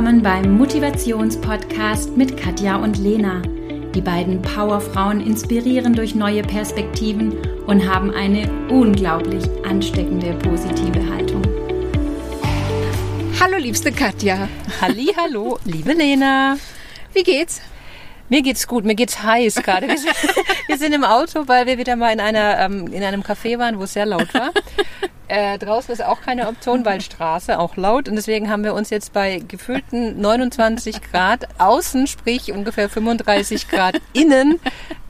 willkommen 0.00 0.22
beim 0.22 0.56
Motivationspodcast 0.56 2.16
mit 2.16 2.34
Katja 2.34 2.76
und 2.76 2.96
Lena. 2.96 3.42
Die 3.94 4.00
beiden 4.00 4.40
Powerfrauen 4.40 5.20
inspirieren 5.20 5.92
durch 5.92 6.14
neue 6.14 6.40
Perspektiven 6.40 7.36
und 7.66 7.86
haben 7.86 8.10
eine 8.10 8.50
unglaublich 8.70 9.44
ansteckende 9.62 10.32
positive 10.36 11.06
Haltung. 11.06 11.42
Hallo 13.38 13.58
liebste 13.58 13.92
Katja. 13.92 14.48
Halli, 14.80 15.12
hallo, 15.18 15.58
liebe 15.66 15.92
Lena. 15.92 16.56
Wie 17.12 17.22
geht's? 17.22 17.60
Mir 18.30 18.40
geht's 18.40 18.66
gut, 18.66 18.86
mir 18.86 18.94
geht's 18.94 19.22
heiß 19.22 19.56
gerade. 19.56 19.86
Wir, 19.86 19.98
sind- 19.98 20.16
wir 20.66 20.78
sind 20.78 20.94
im 20.94 21.04
Auto, 21.04 21.46
weil 21.46 21.66
wir 21.66 21.76
wieder 21.76 21.96
mal 21.96 22.10
in, 22.10 22.20
einer, 22.20 22.58
ähm, 22.60 22.86
in 22.86 23.02
einem 23.02 23.20
Café 23.20 23.58
waren, 23.58 23.78
wo 23.78 23.82
es 23.82 23.92
sehr 23.92 24.06
laut 24.06 24.32
war. 24.32 24.50
Äh, 25.30 25.58
draußen 25.58 25.92
ist 25.92 26.04
auch 26.04 26.20
keine 26.22 26.48
Option, 26.48 26.84
weil 26.84 27.00
Straße 27.00 27.56
auch 27.58 27.76
laut. 27.76 28.08
Und 28.08 28.16
deswegen 28.16 28.50
haben 28.50 28.64
wir 28.64 28.74
uns 28.74 28.90
jetzt 28.90 29.12
bei 29.12 29.38
gefühlten 29.46 30.20
29 30.20 31.00
Grad 31.02 31.46
außen, 31.58 32.08
sprich 32.08 32.50
ungefähr 32.52 32.88
35 32.88 33.68
Grad 33.68 34.00
innen, 34.12 34.58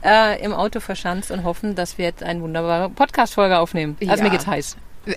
äh, 0.03 0.39
im 0.43 0.53
Auto 0.53 0.79
verschanzt 0.79 1.31
und 1.31 1.43
hoffen, 1.43 1.73
dass 1.73 1.97
wir 1.97 2.05
jetzt 2.05 2.21
eine 2.21 2.39
wunderbare 2.41 2.89
Podcast-Folge 2.91 3.57
aufnehmen. 3.57 3.97
Also 4.01 4.17
Ja. 4.17 4.23
mir 4.23 4.29
geht's 4.29 4.45
heiß. 4.45 4.77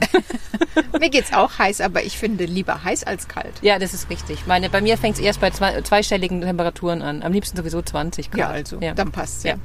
Mir 0.98 1.10
geht's 1.10 1.34
auch 1.34 1.58
heiß, 1.58 1.82
aber 1.82 2.02
ich 2.04 2.16
finde 2.16 2.46
lieber 2.46 2.84
heiß 2.84 3.04
als 3.04 3.28
kalt. 3.28 3.52
Ja, 3.60 3.78
das 3.78 3.92
ist 3.92 4.08
richtig. 4.08 4.46
Meine, 4.46 4.70
bei 4.70 4.80
mir 4.80 4.96
fängt 4.96 5.16
es 5.16 5.20
erst 5.22 5.42
bei 5.42 5.50
zwei, 5.50 5.78
zweistelligen 5.82 6.40
Temperaturen 6.40 7.02
an. 7.02 7.22
Am 7.22 7.32
liebsten 7.34 7.58
sowieso 7.58 7.82
20 7.82 8.30
Grad. 8.30 8.38
Ja, 8.40 8.48
also, 8.48 8.78
Ja. 8.80 8.94
dann 8.94 9.12
passt's 9.12 9.42
ja. 9.44 9.50
Ja. 9.50 9.56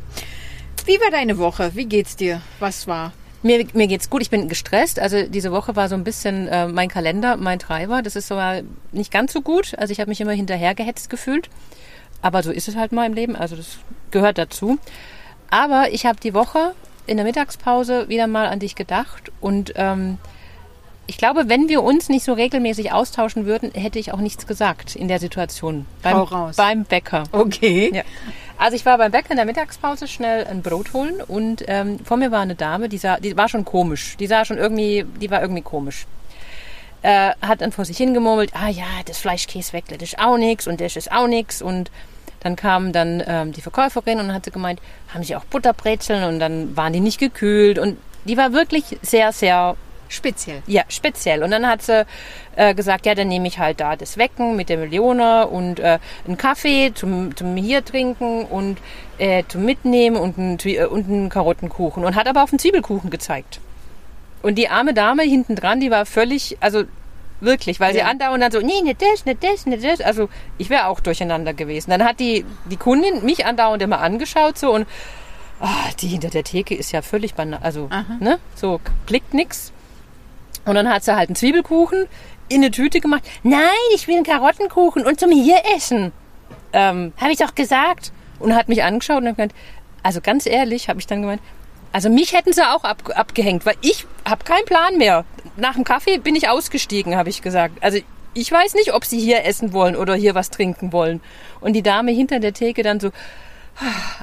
Wie 0.86 1.00
war 1.00 1.10
deine 1.12 1.38
Woche? 1.38 1.72
Wie 1.76 1.86
geht's 1.86 2.18
dir? 2.18 2.42
Was 2.60 2.86
war? 2.86 3.14
Mir, 3.42 3.66
mir 3.74 3.88
geht's 3.88 4.10
gut. 4.10 4.22
Ich 4.22 4.30
bin 4.30 4.50
gestresst. 4.50 5.00
Also 5.00 5.24
diese 5.24 5.52
Woche 5.52 5.76
war 5.76 5.88
so 5.88 5.96
ein 5.96 6.04
bisschen 6.04 6.48
äh, 6.48 6.68
mein 6.68 6.90
Kalender, 6.90 7.38
mein 7.38 7.60
Treiber. 7.60 8.02
Das 8.02 8.16
ist 8.16 8.28
so 8.28 8.38
äh, 8.38 8.64
nicht 8.92 9.12
ganz 9.12 9.32
so 9.34 9.42
gut. 9.42 9.78
Also 9.78 9.92
ich 9.92 10.00
habe 10.00 10.10
mich 10.10 10.20
immer 10.20 10.34
hinterhergehetzt 10.34 11.10
gefühlt. 11.10 11.50
Aber 12.22 12.44
so 12.44 12.52
ist 12.52 12.68
es 12.68 12.76
halt 12.76 12.92
mal 12.92 13.06
im 13.06 13.14
Leben. 13.14 13.36
Also 13.36 13.56
das 13.56 13.78
gehört 14.12 14.38
dazu. 14.38 14.78
Aber 15.50 15.92
ich 15.92 16.06
habe 16.06 16.20
die 16.20 16.34
Woche 16.34 16.74
in 17.08 17.18
der 17.18 17.26
Mittagspause 17.26 18.10
wieder 18.10 18.28
mal 18.28 18.48
an 18.48 18.60
dich 18.60 18.76
gedacht. 18.76 19.32
Und 19.40 19.74
ähm, 19.76 20.18
ich 21.08 21.18
glaube, 21.18 21.50
wenn 21.50 21.70
wir 21.70 21.82
uns 21.82 22.08
nicht 22.08 22.24
so 22.24 22.34
regelmäßig 22.34 22.92
austauschen 22.92 23.46
würden, 23.48 23.72
hätte 23.74 23.98
ich 23.98 24.14
auch 24.14 24.20
nichts 24.20 24.46
gesagt 24.46 24.96
in 24.96 25.08
der 25.08 25.20
Situation. 25.20 25.88
Beim, 26.04 26.18
Hau 26.18 26.24
raus. 26.24 26.56
beim 26.56 26.84
Bäcker. 26.84 27.24
Okay. 27.32 27.90
Ja. 27.94 28.04
Also 28.60 28.76
ich 28.76 28.86
war 28.86 28.98
beim 28.98 29.12
Bäcker 29.12 29.32
in 29.32 29.38
der 29.38 29.46
Mittagspause 29.46 30.06
schnell 30.10 30.46
ein 30.46 30.62
Brot 30.62 30.92
holen 30.92 31.22
und 31.26 31.64
ähm, 31.70 31.98
vor 32.04 32.18
mir 32.18 32.30
war 32.30 32.42
eine 32.42 32.56
Dame, 32.56 32.90
die, 32.90 32.98
sah, 32.98 33.18
die 33.18 33.38
war 33.38 33.48
schon 33.48 33.64
komisch. 33.64 34.18
Die 34.18 34.28
sah 34.28 34.44
schon 34.44 34.58
irgendwie, 34.58 35.06
die 35.22 35.32
war 35.32 35.42
irgendwie 35.42 35.62
komisch. 35.62 36.06
Äh, 37.02 37.32
hat 37.42 37.62
dann 37.62 37.72
vor 37.72 37.86
sich 37.86 37.96
hingemurmelt, 37.96 38.52
ah 38.54 38.68
ja, 38.68 38.84
das 39.06 39.18
Fleischkäse-Weckle, 39.20 39.98
das 39.98 40.10
ist 40.10 40.20
auch 40.20 40.38
nix 40.38 40.68
und 40.68 40.82
das 40.82 40.98
ist 40.98 41.10
auch 41.10 41.28
nix. 41.28 41.62
Und 41.62 41.90
dann 42.42 42.58
kam 42.58 42.92
dann 42.92 43.24
ähm, 43.26 43.54
die 43.54 43.62
Verkäuferin 43.62 44.20
und 44.20 44.34
hat 44.34 44.44
sie 44.44 44.52
gemeint, 44.52 44.82
haben 45.14 45.24
Sie 45.24 45.38
auch 45.38 45.46
Butterbrezeln? 45.46 46.26
Und 46.26 46.40
dann 46.42 46.76
waren 46.76 46.92
die 46.92 47.00
nicht 47.00 47.18
gekühlt. 47.18 47.80
Und 47.80 47.98
die 48.26 48.36
war 48.36 48.52
wirklich 48.52 48.98
sehr, 49.02 49.32
sehr 49.32 49.78
Speziell. 50.10 50.62
ja, 50.68 50.84
speziell. 50.90 51.44
Und 51.44 51.52
dann 51.52 51.66
hat 51.68 51.84
sie 51.84 52.06
äh, 52.56 52.74
gesagt, 52.74 53.06
ja, 53.06 53.16
dann 53.16 53.28
nehme 53.30 53.48
ich 53.48 53.60
halt 53.60 53.80
da 53.80 53.96
das 53.96 54.18
Wecken 54.18 54.56
mit 54.56 54.68
der 54.68 54.78
Millione 54.78 55.48
und 55.48 55.80
äh, 55.80 56.00
einen 56.28 56.38
Kaffee 56.38 56.92
zum, 56.94 57.36
zum 57.38 57.56
hier 57.56 57.86
trinken 57.86 58.44
und 58.46 58.80
äh, 59.20 59.44
zum 59.48 59.64
Mitnehmen 59.64 60.18
und 60.18 60.38
einen, 60.38 60.58
äh, 60.66 60.86
und 60.86 61.08
einen 61.08 61.30
Karottenkuchen. 61.30 62.04
Und 62.04 62.16
hat 62.16 62.28
aber 62.28 62.44
auf 62.44 62.50
den 62.50 62.60
Zwiebelkuchen 62.60 63.10
gezeigt. 63.10 63.60
Und 64.42 64.56
die 64.56 64.68
arme 64.70 64.94
Dame 64.94 65.24
hinten 65.24 65.56
dran, 65.56 65.80
die 65.80 65.92
war 65.92 66.06
völlig, 66.06 66.58
also 66.60 66.84
wirklich, 67.42 67.80
weil 67.80 67.94
sie 67.94 68.00
Ja. 68.00 68.08
andauernd 68.08 68.42
dann 68.44 68.52
so, 68.52 68.60
nee, 68.60 68.82
nicht 68.84 69.02
das, 69.02 69.26
nicht 69.26 69.44
das, 69.44 69.66
nicht 69.66 69.84
das. 69.84 70.02
Also 70.02 70.28
ich 70.58 70.70
wäre 70.70 70.88
auch 70.88 71.00
durcheinander 71.02 71.54
gewesen. 71.54 71.92
Dann 71.92 72.04
hat 72.04 72.20
die, 72.20 72.46
die 72.70 72.78
Kundin 72.78 73.24
mich 73.24 73.46
andauernd 73.46 73.82
immer 73.84 74.00
angeschaut 74.02 74.58
so 74.58 74.74
und 74.74 74.88
ah, 75.62 75.68
die 76.02 76.08
hinter 76.08 76.30
der 76.30 76.44
Theke 76.44 76.74
ist 76.76 76.92
ja 76.94 77.02
völlig 77.02 77.36
banal. 77.36 77.60
Also, 77.62 77.90
ne, 78.20 78.40
so 78.56 78.80
klickt 79.06 79.34
nix. 79.34 79.72
Und 80.66 80.76
dann 80.76 80.90
hat 80.90 81.04
sie 81.04 81.16
halt 81.16 81.30
einen 81.30 81.36
Zwiebelkuchen 81.36 82.08
in 82.50 82.58
eine 82.58 82.72
Tüte 82.72 83.00
gemacht. 83.00 83.24
Nein, 83.44 83.62
ich 83.94 84.08
will 84.08 84.16
einen 84.16 84.26
Karottenkuchen 84.26 85.06
und 85.06 85.20
zum 85.20 85.32
hier 85.32 85.62
essen. 85.76 86.12
Ähm, 86.74 87.14
habe 87.18 87.32
ich 87.32 87.38
doch 87.38 87.56
gesagt. 87.56 88.12
Und 88.40 88.56
hat 88.56 88.70
mich 88.70 88.84
angeschaut 88.84 89.22
und 89.22 89.28
hat 89.28 89.36
gemeint, 89.36 89.54
also 90.02 90.22
ganz 90.22 90.46
ehrlich, 90.46 90.88
habe 90.88 91.00
ich 91.00 91.08
dann 91.08 91.22
gemeint, 91.22 91.42
also 91.92 92.10
mich 92.10 92.34
hätten 92.34 92.54
sie 92.54 92.64
auch 92.64 92.84
ab, 92.84 93.04
abgehängt, 93.16 93.66
weil 93.66 93.76
ich 93.82 94.06
habe 94.28 94.44
keinen 94.44 94.66
Plan 94.66 94.98
mehr. 94.98 95.26
Nach 95.58 95.74
dem 95.74 95.84
Kaffee 95.84 96.20
bin 96.20 96.36
ich 96.36 96.48
ausgestiegen, 96.48 97.16
habe 97.16 97.30
ich 97.30 97.42
gesagt. 97.42 97.84
Also 97.84 98.00
ich 98.34 98.52
weiß 98.52 98.76
nicht, 98.76 98.94
ob 98.94 99.06
sie 99.06 99.20
hier 99.20 99.44
essen 99.46 99.74
wollen 99.74 99.96
oder 99.96 100.16
hier 100.16 100.36
was 100.36 100.50
trinken 100.52 100.94
wollen. 100.94 101.20
Und 101.60 101.74
die 101.74 101.82
Dame 101.82 102.12
hinter 102.12 102.40
der 102.40 102.54
Theke 102.54 102.84
dann 102.84 103.00
so, 103.00 103.10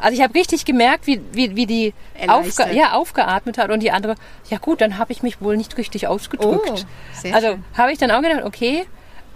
also 0.00 0.17
ich 0.17 0.22
habe 0.22 0.34
richtig 0.34 0.65
gemerkt, 0.65 1.06
wie, 1.06 1.21
wie, 1.33 1.56
wie 1.56 1.67
die 1.67 1.94
aufge, 2.28 2.72
ja, 2.72 2.93
aufgeatmet 2.93 3.59
hat 3.59 3.71
und 3.71 3.81
die 3.81 3.91
andere, 3.91 4.15
ja 4.50 4.59
gut, 4.59 4.81
dann 4.81 4.99
habe 4.99 5.12
ich 5.12 5.22
mich 5.22 5.41
wohl 5.41 5.56
nicht 5.56 5.77
richtig 5.78 6.06
ausgedrückt. 6.06 6.87
Oh, 6.87 7.12
sehr 7.15 7.34
also 7.34 7.59
habe 7.77 7.93
ich 7.93 7.99
dann 7.99 8.11
auch 8.11 8.22
gedacht, 8.22 8.44
okay, 8.44 8.84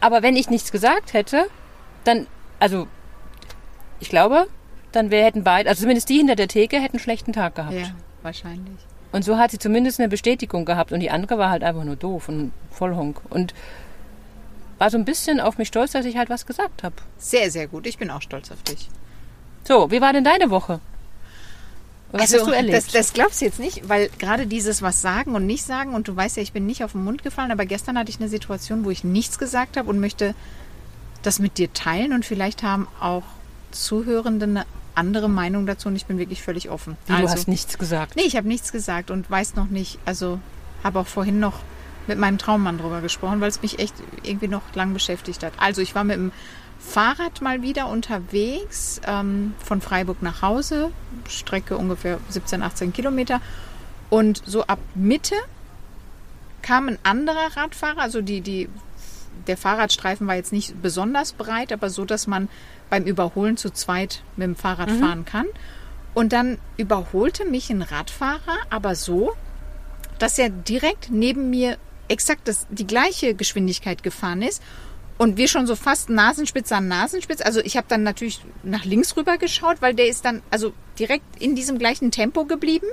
aber 0.00 0.22
wenn 0.22 0.36
ich 0.36 0.50
nichts 0.50 0.72
gesagt 0.72 1.12
hätte, 1.12 1.46
dann, 2.04 2.26
also 2.58 2.86
ich 3.98 4.08
glaube, 4.08 4.46
dann 4.92 5.10
wir 5.10 5.22
hätten 5.24 5.44
beide, 5.44 5.68
also 5.68 5.82
zumindest 5.82 6.08
die 6.08 6.16
hinter 6.18 6.36
der 6.36 6.48
Theke 6.48 6.76
hätten 6.76 6.96
einen 6.96 7.02
schlechten 7.02 7.32
Tag 7.32 7.54
gehabt. 7.54 7.74
Ja, 7.74 7.90
wahrscheinlich. 8.22 8.78
Und 9.12 9.24
so 9.24 9.38
hat 9.38 9.50
sie 9.50 9.58
zumindest 9.58 9.98
eine 10.00 10.08
Bestätigung 10.08 10.64
gehabt 10.64 10.92
und 10.92 11.00
die 11.00 11.10
andere 11.10 11.38
war 11.38 11.50
halt 11.50 11.64
einfach 11.64 11.84
nur 11.84 11.96
doof 11.96 12.28
und 12.28 12.52
Vollhonk 12.70 13.20
und 13.30 13.54
war 14.78 14.90
so 14.90 14.96
ein 14.96 15.04
bisschen 15.04 15.40
auf 15.40 15.58
mich 15.58 15.68
stolz, 15.68 15.92
dass 15.92 16.06
ich 16.06 16.16
halt 16.16 16.30
was 16.30 16.46
gesagt 16.46 16.82
habe. 16.82 16.94
Sehr, 17.18 17.50
sehr 17.50 17.66
gut. 17.66 17.86
Ich 17.86 17.98
bin 17.98 18.10
auch 18.10 18.22
stolz 18.22 18.50
auf 18.50 18.62
dich. 18.62 18.88
So, 19.64 19.90
wie 19.90 20.00
war 20.00 20.12
denn 20.12 20.24
deine 20.24 20.50
Woche? 20.50 20.80
Was 22.12 22.22
hast 22.22 22.46
du 22.46 22.50
erlebt? 22.50 22.74
Also, 22.74 22.86
Das, 22.86 22.92
das 22.92 23.12
glaubst 23.12 23.40
du 23.40 23.44
jetzt 23.44 23.60
nicht, 23.60 23.88
weil 23.88 24.08
gerade 24.18 24.46
dieses 24.46 24.82
was 24.82 25.00
sagen 25.00 25.34
und 25.34 25.46
nicht 25.46 25.64
sagen 25.64 25.94
und 25.94 26.08
du 26.08 26.16
weißt 26.16 26.36
ja, 26.36 26.42
ich 26.42 26.52
bin 26.52 26.66
nicht 26.66 26.82
auf 26.82 26.92
den 26.92 27.04
Mund 27.04 27.22
gefallen, 27.22 27.52
aber 27.52 27.66
gestern 27.66 27.96
hatte 27.96 28.10
ich 28.10 28.18
eine 28.18 28.28
Situation, 28.28 28.84
wo 28.84 28.90
ich 28.90 29.04
nichts 29.04 29.38
gesagt 29.38 29.76
habe 29.76 29.88
und 29.88 30.00
möchte 30.00 30.34
das 31.22 31.38
mit 31.38 31.58
dir 31.58 31.72
teilen 31.72 32.12
und 32.12 32.24
vielleicht 32.24 32.62
haben 32.62 32.88
auch 33.00 33.22
Zuhörende 33.70 34.46
eine 34.46 34.66
andere 34.96 35.28
Meinung 35.28 35.66
dazu 35.66 35.88
und 35.88 35.94
ich 35.96 36.06
bin 36.06 36.18
wirklich 36.18 36.42
völlig 36.42 36.70
offen. 36.70 36.96
Du 37.06 37.14
hast 37.14 37.46
nichts 37.46 37.78
gesagt. 37.78 38.16
Nee, 38.16 38.22
ich 38.22 38.36
habe 38.36 38.48
nichts 38.48 38.72
gesagt 38.72 39.10
und 39.12 39.30
weiß 39.30 39.54
noch 39.54 39.68
nicht, 39.68 39.98
also 40.04 40.40
habe 40.82 40.98
auch 40.98 41.06
vorhin 41.06 41.38
noch 41.38 41.60
mit 42.08 42.18
meinem 42.18 42.38
Traummann 42.38 42.78
drüber 42.78 43.00
gesprochen, 43.00 43.40
weil 43.40 43.50
es 43.50 43.62
mich 43.62 43.78
echt 43.78 43.94
irgendwie 44.24 44.48
noch 44.48 44.62
lang 44.74 44.92
beschäftigt 44.92 45.44
hat. 45.44 45.52
Also 45.58 45.80
ich 45.80 45.94
war 45.94 46.02
mit 46.02 46.16
dem 46.16 46.32
Fahrrad 46.80 47.40
mal 47.42 47.62
wieder 47.62 47.88
unterwegs, 47.88 49.00
ähm, 49.06 49.54
von 49.62 49.80
Freiburg 49.80 50.22
nach 50.22 50.42
Hause, 50.42 50.90
Strecke 51.28 51.76
ungefähr 51.76 52.18
17, 52.30 52.62
18 52.62 52.92
Kilometer. 52.92 53.40
Und 54.08 54.42
so 54.46 54.64
ab 54.64 54.78
Mitte 54.94 55.36
kam 56.62 56.88
ein 56.88 56.98
anderer 57.02 57.56
Radfahrer, 57.56 58.00
also 58.00 58.22
die, 58.22 58.40
die, 58.40 58.68
der 59.46 59.56
Fahrradstreifen 59.56 60.26
war 60.26 60.34
jetzt 60.34 60.52
nicht 60.52 60.82
besonders 60.82 61.32
breit, 61.32 61.72
aber 61.72 61.90
so, 61.90 62.04
dass 62.04 62.26
man 62.26 62.48
beim 62.88 63.04
Überholen 63.04 63.56
zu 63.56 63.70
zweit 63.70 64.22
mit 64.36 64.46
dem 64.46 64.56
Fahrrad 64.56 64.90
fahren 64.90 65.24
kann. 65.24 65.46
Und 66.12 66.32
dann 66.32 66.58
überholte 66.76 67.44
mich 67.44 67.70
ein 67.70 67.82
Radfahrer, 67.82 68.58
aber 68.68 68.96
so, 68.96 69.32
dass 70.18 70.38
er 70.38 70.50
direkt 70.50 71.10
neben 71.10 71.50
mir 71.50 71.76
exakt 72.08 72.48
das, 72.48 72.66
die 72.68 72.86
gleiche 72.86 73.34
Geschwindigkeit 73.34 74.02
gefahren 74.02 74.42
ist 74.42 74.60
und 75.20 75.36
wir 75.36 75.48
schon 75.48 75.66
so 75.66 75.76
fast 75.76 76.08
Nasenspitze 76.08 76.74
an 76.74 76.88
Nasenspitze. 76.88 77.44
Also 77.44 77.60
ich 77.60 77.76
habe 77.76 77.84
dann 77.90 78.02
natürlich 78.02 78.40
nach 78.62 78.86
links 78.86 79.18
rüber 79.18 79.36
geschaut, 79.36 79.82
weil 79.82 79.92
der 79.92 80.06
ist 80.06 80.24
dann 80.24 80.40
also 80.50 80.72
direkt 80.98 81.36
in 81.38 81.54
diesem 81.54 81.78
gleichen 81.78 82.10
Tempo 82.10 82.46
geblieben. 82.46 82.86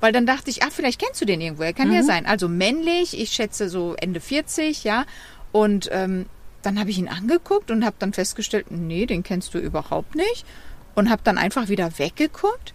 Weil 0.00 0.10
dann 0.10 0.24
dachte 0.24 0.48
ich, 0.48 0.62
ach, 0.62 0.72
vielleicht 0.72 1.02
kennst 1.02 1.20
du 1.20 1.26
den 1.26 1.42
irgendwo. 1.42 1.62
Er 1.62 1.74
kann 1.74 1.92
ja 1.92 2.02
sein. 2.02 2.24
Also 2.24 2.48
männlich, 2.48 3.20
ich 3.20 3.32
schätze 3.32 3.68
so 3.68 3.94
Ende 4.00 4.20
40, 4.20 4.84
ja. 4.84 5.04
Und 5.52 5.90
ähm, 5.92 6.24
dann 6.62 6.80
habe 6.80 6.88
ich 6.88 6.96
ihn 6.96 7.08
angeguckt 7.08 7.70
und 7.70 7.84
habe 7.84 7.96
dann 7.98 8.14
festgestellt, 8.14 8.70
nee, 8.70 9.04
den 9.04 9.22
kennst 9.22 9.52
du 9.52 9.58
überhaupt 9.58 10.14
nicht. 10.14 10.46
Und 10.94 11.10
habe 11.10 11.20
dann 11.24 11.36
einfach 11.36 11.68
wieder 11.68 11.98
weggeguckt. 11.98 12.72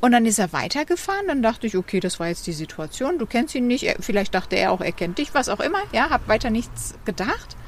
Und 0.00 0.12
dann 0.12 0.24
ist 0.24 0.38
er 0.38 0.54
weitergefahren. 0.54 1.26
Dann 1.28 1.42
dachte 1.42 1.66
ich, 1.66 1.76
okay, 1.76 2.00
das 2.00 2.18
war 2.18 2.28
jetzt 2.28 2.46
die 2.46 2.54
Situation. 2.54 3.18
Du 3.18 3.26
kennst 3.26 3.54
ihn 3.54 3.66
nicht. 3.66 3.94
Vielleicht 4.00 4.34
dachte 4.34 4.56
er 4.56 4.72
auch, 4.72 4.80
er 4.80 4.92
kennt 4.92 5.18
dich, 5.18 5.34
was 5.34 5.50
auch 5.50 5.60
immer. 5.60 5.82
Ja, 5.92 6.08
habe 6.08 6.28
weiter 6.28 6.48
nichts 6.48 6.94
gedacht. 7.04 7.58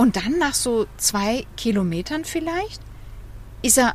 Und 0.00 0.16
dann 0.16 0.38
nach 0.38 0.54
so 0.54 0.86
zwei 0.96 1.44
Kilometern 1.58 2.24
vielleicht 2.24 2.80
ist 3.60 3.76
er 3.76 3.92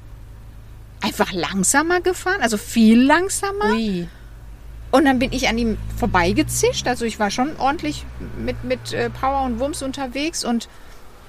einfach 1.02 1.34
langsamer 1.34 2.00
gefahren, 2.00 2.42
also 2.42 2.58
viel 2.58 3.02
langsamer. 3.02 3.72
Ui. 3.72 4.08
Und 4.92 5.06
dann 5.06 5.18
bin 5.18 5.34
ich 5.34 5.50
an 5.50 5.58
ihm 5.58 5.80
vorbeigezischt. 5.98 6.88
Also 6.88 7.06
ich 7.06 7.18
war 7.18 7.32
schon 7.32 7.58
ordentlich 7.58 8.06
mit, 8.38 8.64
mit 8.64 8.94
äh, 8.94 9.10
Power 9.10 9.46
und 9.46 9.60
Wumms 9.60 9.82
unterwegs 9.82 10.46
und 10.46 10.70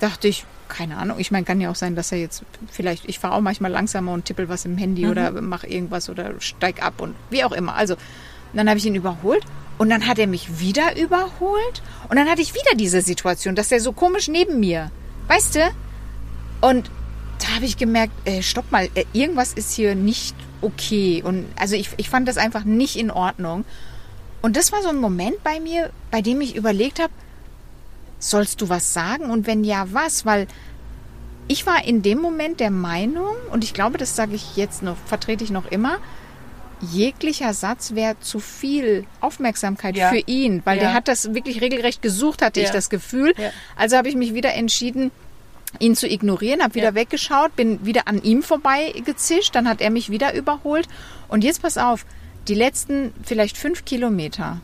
dachte 0.00 0.28
ich, 0.28 0.44
keine 0.68 0.98
Ahnung, 0.98 1.18
ich 1.20 1.30
meine, 1.30 1.46
kann 1.46 1.58
ja 1.58 1.70
auch 1.70 1.74
sein, 1.74 1.96
dass 1.96 2.12
er 2.12 2.18
jetzt 2.18 2.42
vielleicht, 2.70 3.08
ich 3.08 3.18
fahre 3.18 3.32
auch 3.32 3.40
manchmal 3.40 3.70
langsamer 3.70 4.12
und 4.12 4.26
tippel 4.26 4.50
was 4.50 4.66
im 4.66 4.76
Handy 4.76 5.06
oder 5.06 5.30
mache 5.40 5.68
irgendwas 5.68 6.10
oder 6.10 6.38
steig 6.38 6.82
ab 6.82 7.00
und 7.00 7.14
wie 7.30 7.44
auch 7.44 7.52
immer. 7.52 7.76
Also 7.76 7.96
dann 8.52 8.68
habe 8.68 8.76
ich 8.76 8.84
ihn 8.84 8.94
überholt 8.94 9.46
und 9.78 9.90
dann 9.90 10.06
hat 10.06 10.18
er 10.18 10.26
mich 10.26 10.58
wieder 10.60 10.96
überholt 10.96 11.82
und 12.08 12.16
dann 12.16 12.28
hatte 12.28 12.42
ich 12.42 12.54
wieder 12.54 12.76
diese 12.76 13.02
Situation, 13.02 13.54
dass 13.54 13.72
er 13.72 13.80
so 13.80 13.92
komisch 13.92 14.28
neben 14.28 14.60
mir 14.60 14.90
Weißt 15.28 15.56
du? 15.56 15.60
Und 16.60 16.90
da 17.40 17.56
habe 17.56 17.64
ich 17.64 17.76
gemerkt, 17.76 18.12
äh, 18.26 18.42
stopp 18.42 18.70
mal, 18.70 18.88
äh, 18.94 19.04
irgendwas 19.12 19.52
ist 19.52 19.72
hier 19.72 19.94
nicht 19.94 20.34
okay. 20.62 21.22
Und 21.24 21.46
also 21.56 21.74
ich, 21.74 21.90
ich 21.96 22.08
fand 22.08 22.28
das 22.28 22.38
einfach 22.38 22.64
nicht 22.64 22.96
in 22.96 23.10
Ordnung. 23.10 23.64
Und 24.42 24.56
das 24.56 24.72
war 24.72 24.82
so 24.82 24.88
ein 24.88 25.00
Moment 25.00 25.42
bei 25.42 25.60
mir, 25.60 25.90
bei 26.10 26.22
dem 26.22 26.40
ich 26.40 26.56
überlegt 26.56 27.00
habe, 27.00 27.12
sollst 28.18 28.60
du 28.60 28.68
was 28.68 28.92
sagen? 28.92 29.30
Und 29.30 29.46
wenn 29.46 29.64
ja, 29.64 29.86
was? 29.92 30.24
Weil 30.24 30.46
ich 31.48 31.66
war 31.66 31.84
in 31.84 32.02
dem 32.02 32.18
Moment 32.18 32.60
der 32.60 32.70
Meinung, 32.70 33.34
und 33.50 33.64
ich 33.64 33.74
glaube, 33.74 33.98
das 33.98 34.16
sage 34.16 34.34
ich 34.34 34.56
jetzt 34.56 34.82
noch, 34.82 34.96
vertrete 35.06 35.44
ich 35.44 35.50
noch 35.50 35.66
immer, 35.66 35.98
jeglicher 36.80 37.54
Satz 37.54 37.94
wäre 37.94 38.18
zu 38.20 38.38
viel 38.38 39.06
Aufmerksamkeit 39.20 39.96
Ja. 39.96 40.10
für 40.10 40.18
ihn, 40.26 40.60
weil 40.64 40.76
Ja. 40.76 40.84
der 40.84 40.94
hat 40.94 41.08
das 41.08 41.32
wirklich 41.34 41.60
regelrecht 41.60 42.02
gesucht, 42.02 42.42
hatte 42.42 42.60
ich 42.60 42.66
Ja. 42.68 42.72
das 42.72 42.90
Gefühl. 42.90 43.34
Also 43.76 43.96
habe 43.96 44.08
ich 44.08 44.14
mich 44.14 44.34
wieder 44.34 44.52
entschieden, 44.54 45.10
ihn 45.78 45.96
zu 45.96 46.06
ignorieren, 46.08 46.62
habe 46.62 46.74
wieder 46.74 46.94
weggeschaut, 46.94 47.56
bin 47.56 47.84
wieder 47.84 48.06
an 48.08 48.22
ihm 48.22 48.42
vorbei 48.42 48.92
gezischt, 49.04 49.54
dann 49.54 49.68
hat 49.68 49.80
er 49.80 49.90
mich 49.90 50.10
wieder 50.10 50.34
überholt. 50.34 50.86
Und 51.28 51.44
jetzt 51.44 51.62
pass 51.62 51.78
auf, 51.78 52.04
die 52.48 52.54
letzten 52.54 53.12
vielleicht 53.24 53.56
fünf 53.58 53.84
Kilometer 53.84 54.60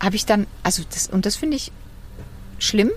habe 0.00 0.16
ich 0.16 0.24
dann, 0.26 0.46
also 0.62 0.82
das, 0.90 1.08
und 1.08 1.26
das 1.26 1.36
finde 1.36 1.56
ich 1.56 1.72
schlimm, 2.58 2.90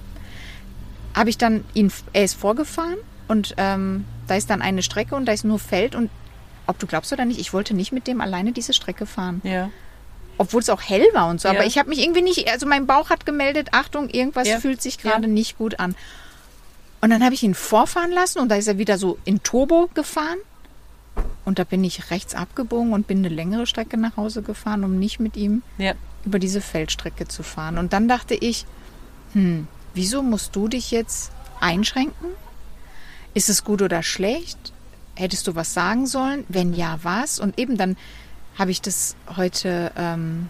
habe 1.15 1.29
ich 1.29 1.37
dann 1.37 1.63
ihn, 1.73 1.91
er 2.13 2.23
ist 2.23 2.35
vorgefahren 2.35 2.97
und 3.27 3.53
ähm, 3.57 4.05
da 4.27 4.35
ist 4.35 4.49
dann 4.49 4.61
eine 4.61 4.83
Strecke 4.83 5.15
und 5.15 5.25
da 5.25 5.31
ist 5.31 5.43
nur 5.43 5.59
Feld 5.59 5.95
und 5.95 6.09
ob 6.67 6.79
du 6.79 6.87
glaubst 6.87 7.11
oder 7.13 7.25
nicht, 7.25 7.39
ich 7.39 7.53
wollte 7.53 7.73
nicht 7.73 7.91
mit 7.91 8.07
dem 8.07 8.21
alleine 8.21 8.51
diese 8.51 8.73
Strecke 8.73 9.05
fahren. 9.05 9.41
Ja. 9.43 9.69
Obwohl 10.37 10.61
es 10.61 10.69
auch 10.69 10.81
hell 10.81 11.05
war 11.13 11.27
und 11.29 11.39
so. 11.41 11.47
Ja. 11.47 11.53
Aber 11.55 11.65
ich 11.65 11.77
habe 11.77 11.89
mich 11.89 11.99
irgendwie 11.99 12.21
nicht, 12.21 12.47
also 12.49 12.65
mein 12.65 12.87
Bauch 12.87 13.09
hat 13.09 13.25
gemeldet, 13.25 13.69
Achtung, 13.71 14.09
irgendwas 14.09 14.47
Ja. 14.47 14.59
fühlt 14.59 14.81
sich 14.81 14.97
gerade 14.97 15.27
nicht 15.27 15.57
gut 15.57 15.79
an. 15.79 15.95
Und 17.01 17.09
dann 17.09 17.23
habe 17.23 17.33
ich 17.35 17.43
ihn 17.43 17.53
vorfahren 17.53 18.11
lassen 18.11 18.39
und 18.39 18.49
da 18.49 18.55
ist 18.55 18.67
er 18.67 18.77
wieder 18.77 18.97
so 18.97 19.17
in 19.25 19.43
Turbo 19.43 19.89
gefahren. 19.93 20.37
Und 21.45 21.59
da 21.59 21.65
bin 21.65 21.83
ich 21.83 22.09
rechts 22.09 22.33
abgebogen 22.33 22.93
und 22.93 23.05
bin 23.05 23.19
eine 23.19 23.27
längere 23.29 23.67
Strecke 23.67 23.97
nach 23.97 24.15
Hause 24.17 24.41
gefahren, 24.41 24.83
um 24.83 24.97
nicht 24.97 25.19
mit 25.19 25.35
ihm 25.35 25.61
über 26.25 26.39
diese 26.39 26.61
Feldstrecke 26.61 27.27
zu 27.27 27.43
fahren. 27.43 27.77
Und 27.77 27.91
dann 27.91 28.07
dachte 28.07 28.33
ich, 28.33 28.65
hm, 29.33 29.67
wieso 29.93 30.23
musst 30.23 30.55
du 30.55 30.69
dich 30.69 30.89
jetzt 30.91 31.31
einschränken? 31.59 32.29
Ist 33.33 33.49
es 33.49 33.63
gut 33.65 33.81
oder 33.81 34.01
schlecht? 34.03 34.71
Hättest 35.15 35.47
du 35.47 35.55
was 35.55 35.73
sagen 35.73 36.07
sollen? 36.07 36.43
Wenn 36.49 36.73
ja, 36.73 36.99
was? 37.03 37.39
Und 37.39 37.59
eben 37.59 37.77
dann 37.77 37.97
habe 38.57 38.71
ich 38.71 38.81
das 38.81 39.15
heute 39.35 39.91
ähm, 39.95 40.49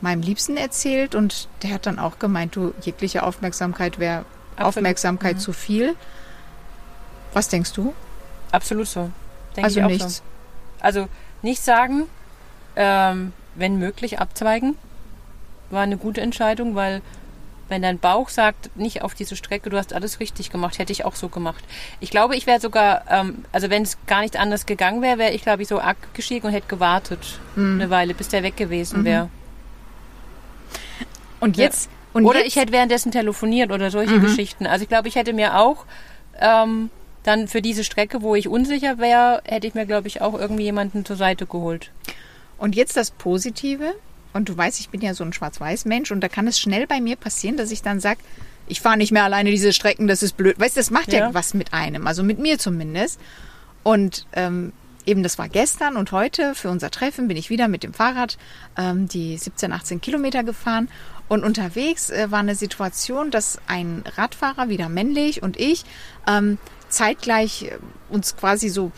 meinem 0.00 0.22
Liebsten 0.22 0.56
erzählt 0.56 1.14
und 1.14 1.48
der 1.62 1.70
hat 1.70 1.86
dann 1.86 1.98
auch 1.98 2.18
gemeint, 2.18 2.56
du, 2.56 2.74
jegliche 2.82 3.22
Aufmerksamkeit 3.22 3.98
wäre. 3.98 4.24
Aufmerksamkeit 4.56 5.36
Mhm. 5.36 5.40
zu 5.40 5.52
viel. 5.52 5.96
Was 7.32 7.48
denkst 7.48 7.72
du? 7.72 7.92
Absolut 8.52 8.86
so. 8.86 9.10
Denke 9.56 9.66
also 9.66 9.80
ich 9.80 9.84
auch 9.84 9.88
nichts. 9.88 10.16
So. 10.18 10.22
Also 10.80 11.08
nicht 11.42 11.62
sagen, 11.62 12.04
ähm, 12.76 13.32
wenn 13.54 13.78
möglich 13.78 14.20
abzweigen, 14.20 14.76
war 15.70 15.82
eine 15.82 15.96
gute 15.96 16.20
Entscheidung, 16.20 16.74
weil 16.74 17.02
wenn 17.68 17.82
dein 17.82 17.98
Bauch 17.98 18.28
sagt, 18.28 18.76
nicht 18.76 19.02
auf 19.02 19.14
diese 19.14 19.36
Strecke, 19.36 19.70
du 19.70 19.76
hast 19.78 19.92
alles 19.92 20.20
richtig 20.20 20.50
gemacht, 20.50 20.78
hätte 20.78 20.92
ich 20.92 21.04
auch 21.04 21.14
so 21.16 21.28
gemacht. 21.28 21.64
Ich 22.00 22.10
glaube, 22.10 22.36
ich 22.36 22.46
wäre 22.46 22.60
sogar, 22.60 23.04
ähm, 23.10 23.44
also 23.52 23.70
wenn 23.70 23.82
es 23.82 23.96
gar 24.06 24.20
nicht 24.20 24.36
anders 24.38 24.66
gegangen 24.66 25.00
wäre, 25.02 25.18
wäre 25.18 25.32
ich, 25.32 25.42
glaube 25.42 25.62
ich, 25.62 25.68
so 25.68 25.78
abgestiegen 25.78 26.48
und 26.48 26.52
hätte 26.54 26.68
gewartet 26.68 27.40
Mhm. 27.56 27.80
eine 27.80 27.90
Weile, 27.90 28.14
bis 28.14 28.28
der 28.28 28.42
weg 28.42 28.56
gewesen 28.56 29.04
wäre. 29.04 29.28
Und 31.40 31.56
Ja. 31.56 31.64
jetzt 31.64 31.88
und 32.12 32.24
oder 32.26 32.38
jetzt, 32.40 32.48
ich 32.48 32.56
hätte 32.56 32.72
währenddessen 32.72 33.10
telefoniert 33.12 33.70
oder 33.72 33.90
solche 33.90 34.14
Mhm. 34.14 34.22
Geschichten. 34.22 34.66
Also 34.66 34.82
ich 34.84 34.88
glaube, 34.88 35.08
ich 35.08 35.16
hätte 35.16 35.32
mir 35.32 35.58
auch 35.58 35.84
ähm, 36.40 36.90
dann 37.22 37.48
für 37.48 37.62
diese 37.62 37.84
Strecke, 37.84 38.22
wo 38.22 38.34
ich 38.34 38.48
unsicher 38.48 38.98
wäre, 38.98 39.40
hätte 39.44 39.66
ich 39.66 39.74
mir, 39.74 39.86
glaube 39.86 40.08
ich, 40.08 40.20
auch 40.20 40.34
irgendwie 40.34 40.64
jemanden 40.64 41.04
zur 41.04 41.16
Seite 41.16 41.46
geholt. 41.46 41.90
Und 42.58 42.74
jetzt 42.76 42.96
das 42.96 43.10
Positive. 43.10 43.94
Und 44.34 44.48
du 44.50 44.56
weißt, 44.56 44.80
ich 44.80 44.90
bin 44.90 45.00
ja 45.00 45.14
so 45.14 45.24
ein 45.24 45.32
Schwarz-Weiß-Mensch 45.32 46.10
und 46.10 46.20
da 46.20 46.28
kann 46.28 46.46
es 46.46 46.60
schnell 46.60 46.86
bei 46.86 47.00
mir 47.00 47.16
passieren, 47.16 47.56
dass 47.56 47.70
ich 47.70 47.80
dann 47.80 48.00
sage, 48.00 48.20
ich 48.66 48.80
fahre 48.80 48.96
nicht 48.96 49.12
mehr 49.12 49.24
alleine 49.24 49.50
diese 49.50 49.72
Strecken, 49.72 50.06
das 50.06 50.22
ist 50.22 50.36
blöd. 50.36 50.58
Weißt 50.58 50.76
du, 50.76 50.80
das 50.80 50.90
macht 50.90 51.12
ja. 51.12 51.20
Ja. 51.20 51.34
was 51.34 51.54
mit 51.54 51.72
einem, 51.72 52.06
also 52.06 52.22
mit 52.22 52.38
mir 52.38 52.58
zumindest. 52.58 53.20
Und 53.82 54.26
ähm, 54.32 54.72
eben 55.06 55.22
das 55.22 55.38
war 55.38 55.48
gestern 55.48 55.96
und 55.96 56.12
heute 56.12 56.54
für 56.54 56.70
unser 56.70 56.90
Treffen 56.90 57.28
bin 57.28 57.36
ich 57.36 57.50
wieder 57.50 57.68
mit 57.68 57.82
dem 57.82 57.94
Fahrrad 57.94 58.38
ähm, 58.76 59.06
die 59.06 59.36
17, 59.36 59.72
18 59.72 60.00
Kilometer 60.00 60.42
gefahren. 60.42 60.88
Und 61.28 61.44
unterwegs 61.44 62.10
äh, 62.10 62.30
war 62.30 62.40
eine 62.40 62.54
Situation, 62.54 63.30
dass 63.30 63.58
ein 63.66 64.04
Radfahrer, 64.16 64.68
wieder 64.68 64.88
männlich, 64.88 65.42
und 65.42 65.58
ich 65.58 65.84
ähm, 66.26 66.58
zeitgleich 66.88 67.64
äh, 67.64 67.78
uns 68.10 68.36
quasi 68.36 68.68
so 68.68 68.92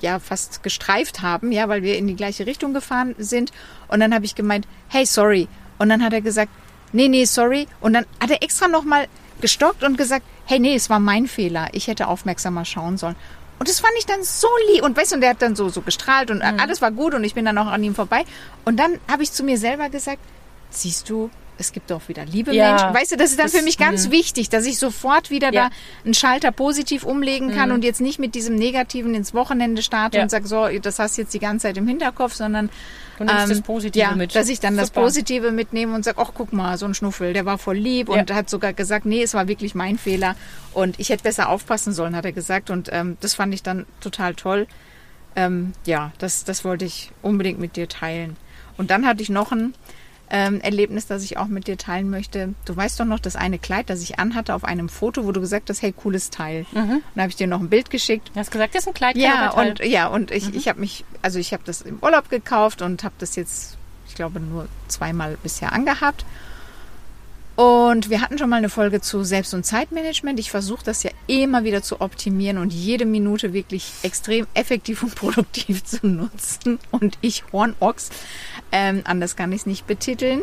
ja 0.00 0.18
fast 0.18 0.62
gestreift 0.62 1.22
haben, 1.22 1.52
ja, 1.52 1.68
weil 1.68 1.82
wir 1.82 1.96
in 1.96 2.06
die 2.06 2.16
gleiche 2.16 2.46
Richtung 2.46 2.74
gefahren 2.74 3.14
sind. 3.18 3.52
Und 3.88 4.00
dann 4.00 4.14
habe 4.14 4.24
ich 4.24 4.34
gemeint, 4.34 4.66
hey, 4.88 5.06
sorry. 5.06 5.48
Und 5.78 5.88
dann 5.88 6.02
hat 6.02 6.12
er 6.12 6.20
gesagt, 6.20 6.50
nee, 6.92 7.08
nee, 7.08 7.24
sorry. 7.24 7.66
Und 7.80 7.94
dann 7.94 8.06
hat 8.20 8.30
er 8.30 8.42
extra 8.42 8.68
nochmal 8.68 9.08
gestockt 9.40 9.82
und 9.84 9.98
gesagt, 9.98 10.24
hey, 10.46 10.58
nee, 10.58 10.74
es 10.74 10.90
war 10.90 11.00
mein 11.00 11.26
Fehler. 11.26 11.68
Ich 11.72 11.86
hätte 11.86 12.08
aufmerksamer 12.08 12.64
schauen 12.64 12.96
sollen. 12.98 13.16
Und 13.58 13.68
das 13.68 13.80
fand 13.80 13.92
ich 13.98 14.06
dann 14.06 14.22
so 14.22 14.48
lieb. 14.72 14.82
Und 14.82 14.96
weißt 14.96 15.12
du, 15.12 15.14
und 15.16 15.20
der 15.22 15.30
hat 15.30 15.42
dann 15.42 15.56
so, 15.56 15.68
so 15.68 15.80
gestrahlt 15.80 16.30
und 16.30 16.42
alles 16.42 16.82
war 16.82 16.90
gut 16.90 17.14
und 17.14 17.24
ich 17.24 17.34
bin 17.34 17.46
dann 17.46 17.56
auch 17.56 17.66
an 17.66 17.82
ihm 17.82 17.94
vorbei. 17.94 18.24
Und 18.64 18.76
dann 18.76 18.98
habe 19.10 19.22
ich 19.22 19.32
zu 19.32 19.44
mir 19.44 19.56
selber 19.56 19.88
gesagt, 19.88 20.20
siehst 20.70 21.08
du, 21.08 21.30
es 21.58 21.72
gibt 21.72 21.90
auch 21.92 22.02
wieder 22.08 22.24
liebe 22.24 22.54
Ja. 22.54 22.70
Menschen. 22.70 22.94
Weißt 22.94 23.12
du, 23.12 23.16
das 23.16 23.30
ist 23.30 23.38
dann 23.38 23.46
Das- 23.46 23.56
für 23.56 23.62
mich 23.64 23.78
ganz 23.78 24.10
wichtig, 24.10 24.48
dass 24.50 24.66
ich 24.66 24.78
sofort 24.78 25.30
wieder 25.30 25.52
Ja. 25.52 25.68
da 25.68 25.70
einen 26.04 26.14
Schalter 26.14 26.52
positiv 26.52 27.04
umlegen 27.04 27.54
kann 27.54 27.72
und 27.72 27.82
jetzt 27.84 28.00
nicht 28.00 28.18
mit 28.18 28.34
diesem 28.34 28.56
Negativen 28.56 29.14
ins 29.14 29.32
Wochenende 29.34 29.82
starte 29.82 30.18
Ja. 30.18 30.22
und 30.22 30.30
sage, 30.30 30.46
so, 30.46 30.66
das 30.80 30.98
hast 30.98 31.16
du 31.16 31.22
jetzt 31.22 31.32
die 31.34 31.38
ganze 31.38 31.64
Zeit 31.68 31.76
im 31.78 31.86
Hinterkopf, 31.88 32.34
sondern 32.34 32.68
Du 33.18 33.24
nimmst 33.24 33.44
ähm, 33.44 33.48
das 33.48 33.60
Positive 33.62 33.98
ja, 34.04 34.14
mit. 34.14 34.34
dass 34.34 34.48
ich 34.50 34.60
dann 34.60 34.76
das 34.76 34.88
Super. 34.88 35.00
Positive 35.02 35.50
mitnehme 35.50 35.94
und 35.94 36.04
sage, 36.04 36.18
ach 36.20 36.32
guck 36.34 36.52
mal, 36.52 36.76
so 36.76 36.84
ein 36.84 36.92
Schnuffel, 36.92 37.32
der 37.32 37.46
war 37.46 37.56
voll 37.56 37.76
lieb 37.78 38.08
Ja. 38.10 38.16
und 38.20 38.30
hat 38.34 38.50
sogar 38.50 38.74
gesagt, 38.74 39.06
nee, 39.06 39.22
es 39.22 39.32
war 39.32 39.48
wirklich 39.48 39.74
mein 39.74 39.96
Fehler 39.96 40.36
und 40.74 41.00
ich 41.00 41.08
hätte 41.08 41.22
besser 41.22 41.48
aufpassen 41.48 41.94
sollen, 41.94 42.14
hat 42.14 42.26
er 42.26 42.32
gesagt 42.32 42.68
und 42.68 42.90
ähm, 42.92 43.16
das 43.20 43.34
fand 43.34 43.54
ich 43.54 43.62
dann 43.62 43.86
total 44.00 44.34
toll. 44.34 44.66
Ähm, 45.34 45.72
ja, 45.86 46.12
das, 46.18 46.44
das 46.44 46.64
wollte 46.64 46.84
ich 46.84 47.10
unbedingt 47.22 47.58
mit 47.58 47.76
dir 47.76 47.88
teilen. 47.88 48.36
Und 48.78 48.90
dann 48.90 49.06
hatte 49.06 49.22
ich 49.22 49.30
noch 49.30 49.52
ein 49.52 49.74
ähm, 50.30 50.60
Erlebnis, 50.60 51.06
das 51.06 51.22
ich 51.22 51.38
auch 51.38 51.46
mit 51.46 51.66
dir 51.66 51.76
teilen 51.76 52.10
möchte. 52.10 52.54
Du 52.64 52.76
weißt 52.76 52.98
doch 52.98 53.04
noch 53.04 53.20
das 53.20 53.36
eine 53.36 53.58
Kleid, 53.58 53.90
das 53.90 54.02
ich 54.02 54.18
anhatte 54.18 54.54
auf 54.54 54.64
einem 54.64 54.88
Foto, 54.88 55.24
wo 55.24 55.32
du 55.32 55.40
gesagt 55.40 55.70
hast, 55.70 55.82
hey, 55.82 55.92
cooles 55.92 56.30
Teil. 56.30 56.66
Mhm. 56.72 56.90
Und 56.90 57.02
da 57.14 57.22
habe 57.22 57.30
ich 57.30 57.36
dir 57.36 57.46
noch 57.46 57.60
ein 57.60 57.68
Bild 57.68 57.90
geschickt. 57.90 58.30
Du 58.34 58.40
hast 58.40 58.50
gesagt, 58.50 58.74
das 58.74 58.82
ist 58.82 58.88
ein 58.88 58.94
Kleid. 58.94 59.16
Ja, 59.16 59.50
und 59.50 59.84
ja, 59.84 60.08
und 60.08 60.30
ich, 60.30 60.54
ich 60.54 60.68
habe 60.68 60.80
mich, 60.80 61.04
also 61.22 61.38
ich 61.38 61.52
habe 61.52 61.62
das 61.64 61.82
im 61.82 61.98
Urlaub 62.02 62.28
gekauft 62.28 62.82
und 62.82 63.04
habe 63.04 63.14
das 63.18 63.36
jetzt, 63.36 63.76
ich 64.08 64.14
glaube, 64.14 64.40
nur 64.40 64.68
zweimal 64.88 65.38
bisher 65.42 65.72
angehabt. 65.72 66.24
Und 67.56 68.10
wir 68.10 68.20
hatten 68.20 68.36
schon 68.36 68.50
mal 68.50 68.56
eine 68.56 68.68
Folge 68.68 69.00
zu 69.00 69.24
Selbst- 69.24 69.54
und 69.54 69.64
Zeitmanagement. 69.64 70.38
Ich 70.38 70.50
versuche 70.50 70.84
das 70.84 71.02
ja 71.02 71.10
immer 71.26 71.64
wieder 71.64 71.82
zu 71.82 72.02
optimieren 72.02 72.58
und 72.58 72.70
jede 72.70 73.06
Minute 73.06 73.54
wirklich 73.54 73.90
extrem 74.02 74.46
effektiv 74.52 75.02
und 75.02 75.14
produktiv 75.16 75.82
zu 75.82 76.06
nutzen. 76.06 76.78
Und 76.90 77.16
ich 77.22 77.44
Hornochs, 77.52 78.10
ähm, 78.72 79.00
anders 79.04 79.36
kann 79.36 79.52
ich 79.52 79.60
es 79.60 79.66
nicht 79.66 79.86
betiteln. 79.86 80.42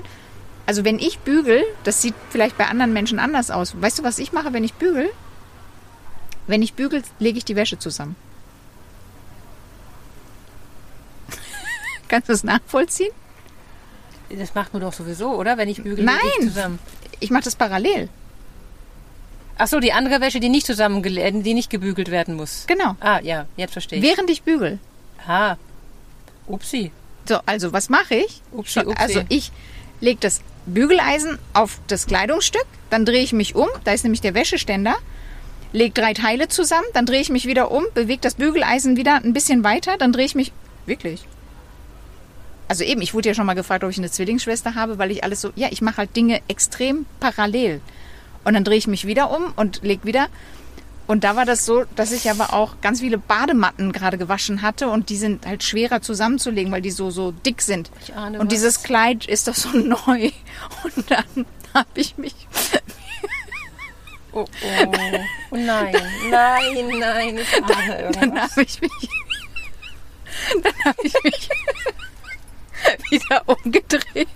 Also 0.65 0.83
wenn 0.85 0.97
ich 0.97 1.19
bügel, 1.19 1.63
das 1.83 2.01
sieht 2.01 2.15
vielleicht 2.31 2.57
bei 2.57 2.65
anderen 2.65 2.93
Menschen 2.93 3.19
anders 3.19 3.51
aus. 3.51 3.79
Weißt 3.79 3.99
du, 3.99 4.03
was 4.03 4.17
ich 4.17 4.33
mache, 4.33 4.51
wenn 4.51 4.63
ich 4.63 4.73
bügel? 4.73 5.11
Wenn 6.47 6.63
ich 6.63 6.73
bügel, 6.73 7.03
lege 7.19 7.37
ich 7.37 7.45
die 7.45 7.55
Wäsche 7.55 7.77
zusammen. 7.77 8.15
Kannst 12.07 12.29
du 12.29 12.33
es 12.33 12.43
nachvollziehen? 12.43 13.11
Das 14.29 14.55
macht 14.55 14.73
man 14.73 14.81
doch 14.81 14.93
sowieso, 14.93 15.31
oder? 15.31 15.57
Wenn 15.57 15.69
ich 15.69 15.83
bügel, 15.83 16.03
Nein. 16.03 16.17
ich 16.39 16.47
zusammen. 16.47 16.79
Ich 17.19 17.29
mache 17.29 17.43
das 17.43 17.55
parallel. 17.55 18.09
Ach 19.57 19.67
so, 19.67 19.79
die 19.79 19.93
andere 19.93 20.19
Wäsche, 20.19 20.39
die 20.39 20.49
nicht 20.49 20.65
zusammen, 20.65 21.03
die 21.03 21.53
nicht 21.53 21.69
gebügelt 21.69 22.09
werden 22.09 22.35
muss. 22.35 22.65
Genau. 22.67 22.95
Ah, 22.99 23.19
ja, 23.21 23.45
jetzt 23.55 23.73
verstehe 23.73 23.99
ich. 23.99 24.05
Während 24.05 24.29
ich 24.29 24.41
bügel. 24.43 24.79
Ah, 25.27 25.57
upsi. 26.47 26.91
So, 27.27 27.39
also 27.45 27.71
was 27.71 27.89
mache 27.89 28.15
ich? 28.15 28.41
Upsi, 28.51 28.79
upsi. 28.79 28.95
Also 28.97 29.21
ich 29.29 29.51
lege 30.01 30.19
das 30.19 30.41
Bügeleisen 30.65 31.39
auf 31.53 31.79
das 31.87 32.07
Kleidungsstück, 32.07 32.65
dann 32.89 33.05
drehe 33.05 33.21
ich 33.21 33.33
mich 33.33 33.55
um, 33.55 33.67
da 33.83 33.91
ist 33.91 34.03
nämlich 34.03 34.21
der 34.21 34.33
Wäscheständer, 34.33 34.95
lege 35.71 35.93
drei 35.93 36.13
Teile 36.13 36.47
zusammen, 36.47 36.85
dann 36.93 37.05
drehe 37.05 37.21
ich 37.21 37.29
mich 37.29 37.45
wieder 37.45 37.71
um, 37.71 37.83
bewege 37.93 38.21
das 38.21 38.35
Bügeleisen 38.35 38.97
wieder 38.97 39.15
ein 39.15 39.33
bisschen 39.33 39.63
weiter, 39.63 39.97
dann 39.97 40.13
drehe 40.13 40.25
ich 40.25 40.35
mich 40.35 40.51
wirklich. 40.85 41.25
Also 42.73 42.85
eben, 42.85 43.03
ich 43.03 43.13
wurde 43.13 43.29
ja 43.29 43.35
schon 43.35 43.45
mal 43.45 43.53
gefragt, 43.53 43.83
ob 43.83 43.91
ich 43.91 43.99
eine 43.99 44.09
Zwillingsschwester 44.09 44.73
habe, 44.73 44.97
weil 44.97 45.11
ich 45.11 45.23
alles 45.23 45.41
so, 45.41 45.51
ja, 45.55 45.67
ich 45.69 45.83
mache 45.83 45.97
halt 45.97 46.15
Dinge 46.15 46.41
extrem 46.47 47.05
parallel. 47.19 47.81
Und 48.45 48.55
dann 48.55 48.63
drehe 48.63 48.79
ich 48.79 48.87
mich 48.87 49.05
wieder 49.05 49.29
um 49.29 49.53
und 49.55 49.83
lege 49.83 50.05
wieder. 50.05 50.25
Und 51.05 51.23
da 51.23 51.35
war 51.35 51.45
das 51.45 51.67
so, 51.67 51.83
dass 51.95 52.11
ich 52.11 52.31
aber 52.31 52.51
auch 52.51 52.81
ganz 52.81 53.01
viele 53.01 53.19
Badematten 53.19 53.91
gerade 53.91 54.17
gewaschen 54.17 54.63
hatte 54.63 54.89
und 54.89 55.09
die 55.09 55.17
sind 55.17 55.45
halt 55.45 55.61
schwerer 55.61 56.01
zusammenzulegen, 56.01 56.71
weil 56.71 56.81
die 56.81 56.89
so, 56.89 57.11
so 57.11 57.29
dick 57.29 57.61
sind. 57.61 57.91
Ich 58.01 58.15
ahne 58.15 58.39
und 58.39 58.47
was. 58.47 58.53
dieses 58.55 58.81
Kleid 58.81 59.27
ist 59.27 59.47
doch 59.47 59.53
so 59.53 59.69
neu. 59.77 60.31
Und 60.83 61.11
dann 61.11 61.45
habe 61.75 61.89
ich 61.93 62.17
mich 62.17 62.33
oh, 64.31 64.39
oh. 64.39 64.47
oh 65.51 65.55
nein, 65.55 65.95
nein, 66.31 66.99
nein. 66.99 67.37
Ist 67.37 67.53
dann 67.67 68.13
dann 68.13 68.41
habe 68.41 68.63
ich 68.63 68.81
mich, 68.81 69.09
dann 70.63 70.73
habe 70.85 70.97
ich 71.03 71.13
mich 71.23 71.49
wieder 73.09 73.43
umgedreht 73.47 74.27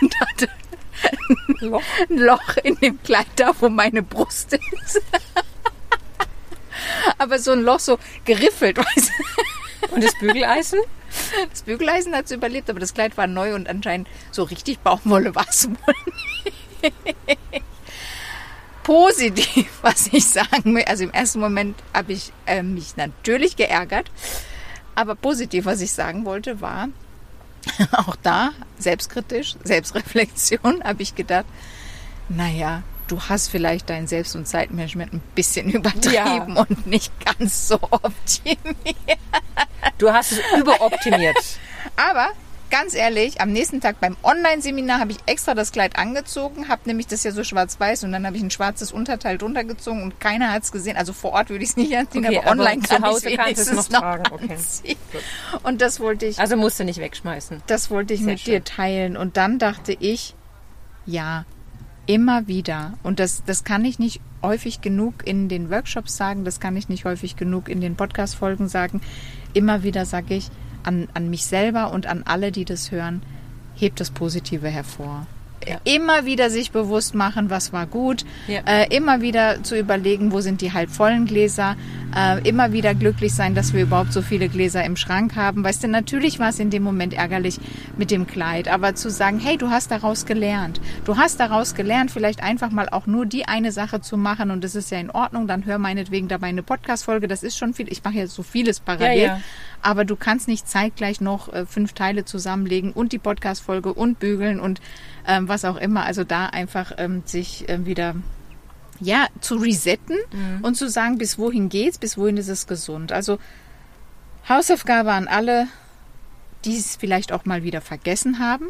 und 0.00 0.20
hatte 0.20 0.48
Loch. 1.60 1.82
ein 2.08 2.18
Loch 2.18 2.56
in 2.62 2.76
dem 2.76 3.02
Kleid 3.02 3.26
da, 3.36 3.52
wo 3.58 3.68
meine 3.68 4.02
Brust 4.02 4.52
ist. 4.52 5.02
Aber 7.18 7.38
so 7.38 7.52
ein 7.52 7.62
Loch 7.62 7.80
so 7.80 7.98
geriffelt, 8.24 8.78
weißt 8.96 9.10
du. 9.10 9.94
Und 9.94 10.04
das 10.04 10.14
Bügeleisen? 10.18 10.80
Das 11.50 11.62
Bügeleisen 11.62 12.14
hat 12.14 12.26
es 12.26 12.30
überlebt, 12.30 12.70
aber 12.70 12.78
das 12.78 12.94
Kleid 12.94 13.16
war 13.16 13.26
neu 13.26 13.54
und 13.56 13.68
anscheinend 13.68 14.06
so 14.30 14.44
richtig 14.44 14.78
Baumwolle 14.80 15.34
war 15.34 15.46
es 15.48 15.68
wohl 15.68 15.94
nicht. 16.84 16.92
Positiv, 18.84 19.66
was 19.82 20.08
ich 20.12 20.26
sagen 20.26 20.76
will. 20.76 20.84
Also 20.84 21.04
im 21.04 21.10
ersten 21.10 21.40
Moment 21.40 21.76
habe 21.92 22.12
ich 22.12 22.32
äh, 22.46 22.62
mich 22.62 22.96
natürlich 22.96 23.56
geärgert. 23.56 24.10
Aber 24.94 25.14
positiv, 25.14 25.64
was 25.64 25.80
ich 25.80 25.92
sagen 25.92 26.24
wollte, 26.24 26.60
war, 26.60 26.88
auch 27.92 28.16
da, 28.22 28.50
selbstkritisch, 28.78 29.56
Selbstreflexion, 29.64 30.82
habe 30.84 31.02
ich 31.02 31.14
gedacht, 31.14 31.46
naja, 32.28 32.82
du 33.08 33.20
hast 33.22 33.48
vielleicht 33.48 33.90
dein 33.90 34.06
Selbst- 34.06 34.36
und 34.36 34.46
Zeitmanagement 34.46 35.12
ein 35.12 35.22
bisschen 35.34 35.68
übertrieben 35.70 36.14
Ja. 36.56 36.62
und 36.68 36.86
nicht 36.86 37.12
ganz 37.24 37.68
so 37.68 37.78
optimiert. 37.90 39.18
Du 39.98 40.12
hast 40.12 40.32
es 40.32 40.38
überoptimiert. 40.58 41.36
Aber 41.96 42.28
ganz 42.70 42.94
ehrlich, 42.94 43.40
am 43.40 43.52
nächsten 43.52 43.80
Tag 43.80 44.00
beim 44.00 44.16
Online-Seminar 44.22 45.00
habe 45.00 45.12
ich 45.12 45.18
extra 45.26 45.54
das 45.54 45.72
Kleid 45.72 45.98
angezogen, 45.98 46.68
habe 46.68 46.82
nämlich 46.86 47.06
das 47.06 47.24
ja 47.24 47.32
so 47.32 47.44
schwarz-weiß 47.44 48.04
und 48.04 48.12
dann 48.12 48.26
habe 48.26 48.36
ich 48.36 48.42
ein 48.42 48.50
schwarzes 48.50 48.92
Unterteil 48.92 49.38
drunter 49.38 49.64
gezogen 49.64 50.02
und 50.02 50.20
keiner 50.20 50.52
hat 50.52 50.62
es 50.62 50.72
gesehen. 50.72 50.96
Also 50.96 51.12
vor 51.12 51.32
Ort 51.32 51.50
würde 51.50 51.64
ich 51.64 51.70
es 51.70 51.76
nicht 51.76 51.94
anziehen, 51.96 52.24
Okay, 52.24 52.38
aber 52.38 52.50
online 52.50 52.80
aber 52.82 52.88
kann 52.88 53.02
zu 53.02 53.08
Hause 53.08 53.30
ich 53.30 53.36
kannst 53.36 53.58
du 53.58 53.72
es 53.72 53.90
noch 53.90 53.90
noch 53.90 54.00
tragen, 54.00 54.22
okay. 54.32 54.56
Und 55.62 55.80
das 55.82 56.00
wollte 56.00 56.26
ich, 56.26 56.38
Also 56.38 56.56
musst 56.56 56.78
du 56.80 56.84
nicht 56.84 56.98
wegschmeißen. 57.00 57.62
das 57.66 57.90
wollte 57.90 58.14
ich 58.14 58.20
Sehr 58.20 58.28
mit 58.30 58.40
schön. 58.40 58.54
dir 58.54 58.64
teilen. 58.64 59.16
Und 59.16 59.36
dann 59.36 59.58
dachte 59.58 59.96
ich, 59.98 60.34
ja, 61.06 61.44
immer 62.06 62.46
wieder. 62.48 62.94
Und 63.02 63.20
das, 63.20 63.42
das 63.44 63.64
kann 63.64 63.84
ich 63.84 63.98
nicht 63.98 64.20
häufig 64.42 64.80
genug 64.80 65.26
in 65.26 65.48
den 65.48 65.70
Workshops 65.70 66.16
sagen, 66.16 66.44
das 66.44 66.60
kann 66.60 66.76
ich 66.76 66.88
nicht 66.88 67.04
häufig 67.04 67.36
genug 67.36 67.68
in 67.68 67.80
den 67.80 67.96
Podcast-Folgen 67.96 68.68
sagen. 68.68 69.00
Immer 69.52 69.82
wieder 69.82 70.06
sage 70.06 70.34
ich 70.34 70.50
an, 70.82 71.08
an 71.14 71.30
mich 71.30 71.44
selber 71.44 71.92
und 71.92 72.06
an 72.06 72.22
alle, 72.24 72.52
die 72.52 72.64
das 72.64 72.90
hören, 72.90 73.22
hebt 73.74 74.00
das 74.00 74.10
Positive 74.10 74.68
hervor. 74.68 75.26
Ja. 75.66 75.78
Immer 75.84 76.24
wieder 76.24 76.48
sich 76.48 76.70
bewusst 76.70 77.14
machen, 77.14 77.50
was 77.50 77.72
war 77.72 77.86
gut. 77.86 78.24
Ja. 78.46 78.60
Äh, 78.64 78.94
immer 78.94 79.20
wieder 79.20 79.62
zu 79.62 79.78
überlegen, 79.78 80.32
wo 80.32 80.40
sind 80.40 80.62
die 80.62 80.72
halbvollen 80.72 81.26
Gläser. 81.26 81.76
Äh, 82.16 82.48
immer 82.48 82.72
wieder 82.72 82.94
glücklich 82.94 83.34
sein, 83.34 83.54
dass 83.54 83.72
wir 83.72 83.82
überhaupt 83.82 84.12
so 84.12 84.22
viele 84.22 84.48
Gläser 84.48 84.82
im 84.84 84.96
Schrank 84.96 85.36
haben. 85.36 85.62
Weißt 85.62 85.84
du, 85.84 85.88
natürlich 85.88 86.38
war 86.38 86.48
es 86.48 86.58
in 86.58 86.70
dem 86.70 86.82
Moment 86.82 87.14
ärgerlich 87.14 87.58
mit 87.96 88.10
dem 88.10 88.26
Kleid, 88.26 88.68
aber 88.68 88.94
zu 88.94 89.10
sagen, 89.10 89.38
hey, 89.38 89.58
du 89.58 89.70
hast 89.70 89.90
daraus 89.90 90.26
gelernt. 90.26 90.80
Du 91.04 91.18
hast 91.18 91.38
daraus 91.38 91.74
gelernt, 91.74 92.10
vielleicht 92.10 92.42
einfach 92.42 92.70
mal 92.70 92.88
auch 92.88 93.06
nur 93.06 93.26
die 93.26 93.46
eine 93.46 93.70
Sache 93.70 94.00
zu 94.00 94.16
machen 94.16 94.50
und 94.50 94.64
das 94.64 94.74
ist 94.74 94.90
ja 94.90 94.98
in 94.98 95.10
Ordnung. 95.10 95.46
Dann 95.46 95.66
hör 95.66 95.78
meinetwegen 95.78 96.26
dabei 96.26 96.48
eine 96.48 96.62
Podcast-Folge. 96.62 97.28
Das 97.28 97.42
ist 97.42 97.58
schon 97.58 97.74
viel. 97.74 97.90
Ich 97.92 98.02
mache 98.02 98.14
ja 98.14 98.26
so 98.26 98.42
vieles 98.42 98.80
parallel. 98.80 99.22
Ja. 99.22 99.40
Aber 99.82 100.04
du 100.04 100.16
kannst 100.16 100.48
nicht 100.48 100.68
zeitgleich 100.68 101.20
noch 101.20 101.52
äh, 101.52 101.64
fünf 101.64 101.92
Teile 101.92 102.24
zusammenlegen 102.24 102.92
und 102.92 103.12
die 103.12 103.18
Podcast-Folge 103.18 103.92
und 103.94 104.18
bügeln 104.18 104.60
und 104.60 104.80
ähm, 105.26 105.48
was 105.50 105.66
auch 105.66 105.76
immer. 105.76 106.04
Also 106.04 106.24
da 106.24 106.46
einfach 106.46 106.92
ähm, 106.96 107.22
sich 107.26 107.66
ähm, 107.68 107.84
wieder 107.84 108.14
ja 109.00 109.26
zu 109.40 109.56
resetten 109.56 110.16
und 110.62 110.74
zu 110.76 110.88
sagen, 110.88 111.16
bis 111.18 111.38
wohin 111.38 111.68
geht's, 111.70 111.98
bis 111.98 112.16
wohin 112.18 112.36
ist 112.36 112.48
es 112.48 112.66
gesund. 112.66 113.12
Also 113.12 113.38
Hausaufgabe 114.48 115.12
an 115.12 115.28
alle, 115.28 115.68
die 116.64 116.76
es 116.76 116.96
vielleicht 116.96 117.32
auch 117.32 117.44
mal 117.44 117.62
wieder 117.62 117.80
vergessen 117.80 118.38
haben. 118.38 118.66